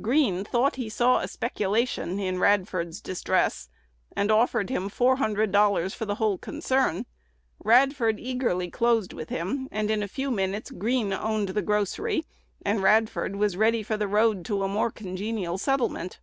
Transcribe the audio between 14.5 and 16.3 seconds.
a more congenial settlement.